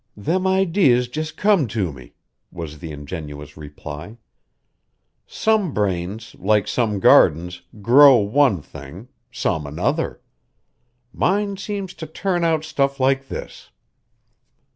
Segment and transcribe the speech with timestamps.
[0.17, 2.13] "Them idees just come to me,"
[2.51, 4.17] was the ingenuous reply.
[5.27, 10.19] "Some brains, like some gardens, grow one thing, some another.
[11.13, 13.69] Mine seems to turn out stuff like this."